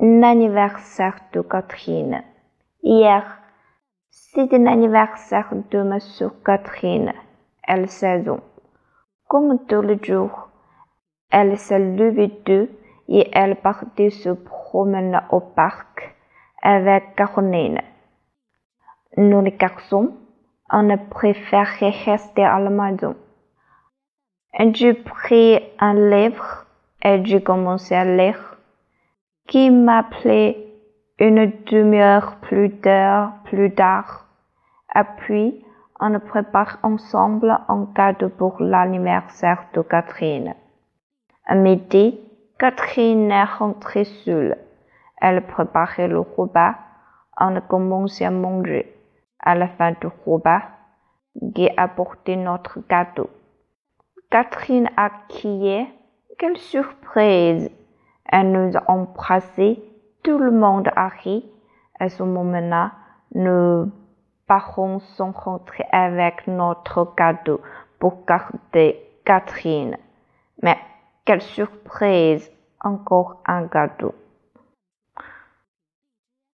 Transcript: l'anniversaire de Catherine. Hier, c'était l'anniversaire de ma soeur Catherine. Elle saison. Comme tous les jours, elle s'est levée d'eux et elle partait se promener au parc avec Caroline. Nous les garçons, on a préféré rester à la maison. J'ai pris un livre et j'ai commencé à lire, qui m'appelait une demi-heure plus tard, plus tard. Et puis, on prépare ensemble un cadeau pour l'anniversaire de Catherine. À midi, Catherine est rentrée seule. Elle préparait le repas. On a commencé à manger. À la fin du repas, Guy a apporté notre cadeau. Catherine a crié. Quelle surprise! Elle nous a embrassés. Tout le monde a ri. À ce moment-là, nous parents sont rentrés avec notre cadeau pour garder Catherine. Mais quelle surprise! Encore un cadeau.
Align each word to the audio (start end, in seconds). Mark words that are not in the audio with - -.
l'anniversaire 0.00 1.18
de 1.32 1.40
Catherine. 1.40 2.22
Hier, 2.82 3.24
c'était 4.10 4.58
l'anniversaire 4.58 5.48
de 5.70 5.82
ma 5.82 5.98
soeur 5.98 6.32
Catherine. 6.44 7.12
Elle 7.66 7.88
saison. 7.88 8.40
Comme 9.26 9.66
tous 9.66 9.82
les 9.82 9.98
jours, 10.02 10.48
elle 11.30 11.58
s'est 11.58 11.78
levée 11.78 12.32
d'eux 12.46 12.70
et 13.08 13.28
elle 13.32 13.56
partait 13.56 14.10
se 14.10 14.30
promener 14.30 15.18
au 15.30 15.40
parc 15.40 16.14
avec 16.62 17.16
Caroline. 17.16 17.80
Nous 19.16 19.40
les 19.42 19.52
garçons, 19.52 20.12
on 20.70 20.90
a 20.90 20.96
préféré 20.96 21.90
rester 21.90 22.44
à 22.44 22.60
la 22.60 22.70
maison. 22.70 23.16
J'ai 24.72 24.94
pris 24.94 25.60
un 25.78 25.94
livre 25.94 26.66
et 27.02 27.24
j'ai 27.24 27.42
commencé 27.42 27.94
à 27.94 28.04
lire, 28.04 28.57
qui 29.48 29.70
m'appelait 29.70 30.68
une 31.18 31.50
demi-heure 31.66 32.36
plus 32.42 32.70
tard, 32.80 33.32
plus 33.44 33.74
tard. 33.74 34.26
Et 34.94 35.00
puis, 35.16 35.64
on 35.98 36.20
prépare 36.20 36.78
ensemble 36.82 37.58
un 37.68 37.86
cadeau 37.94 38.28
pour 38.28 38.62
l'anniversaire 38.62 39.64
de 39.74 39.80
Catherine. 39.80 40.54
À 41.46 41.54
midi, 41.54 42.20
Catherine 42.58 43.30
est 43.30 43.44
rentrée 43.44 44.04
seule. 44.04 44.58
Elle 45.20 45.44
préparait 45.46 46.08
le 46.08 46.20
repas. 46.20 46.74
On 47.40 47.56
a 47.56 47.60
commencé 47.62 48.24
à 48.24 48.30
manger. 48.30 48.94
À 49.40 49.54
la 49.54 49.68
fin 49.68 49.92
du 49.92 50.08
repas, 50.26 50.62
Guy 51.40 51.68
a 51.76 51.84
apporté 51.84 52.36
notre 52.36 52.80
cadeau. 52.80 53.30
Catherine 54.30 54.90
a 54.96 55.10
crié. 55.28 55.86
Quelle 56.38 56.58
surprise! 56.58 57.70
Elle 58.28 58.52
nous 58.52 58.76
a 58.76 58.90
embrassés. 58.90 59.82
Tout 60.22 60.38
le 60.38 60.50
monde 60.50 60.88
a 60.94 61.08
ri. 61.08 61.50
À 61.98 62.08
ce 62.08 62.22
moment-là, 62.22 62.92
nous 63.34 63.90
parents 64.46 65.00
sont 65.00 65.32
rentrés 65.32 65.86
avec 65.92 66.46
notre 66.46 67.04
cadeau 67.16 67.60
pour 67.98 68.24
garder 68.26 69.00
Catherine. 69.24 69.96
Mais 70.62 70.78
quelle 71.24 71.42
surprise! 71.42 72.50
Encore 72.80 73.42
un 73.44 73.66
cadeau. 73.66 74.14